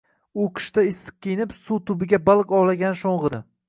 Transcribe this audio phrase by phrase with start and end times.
[0.43, 3.47] U qishda issiq kiyinib, suv tubiga baliq ovlagani sho'ng'idi.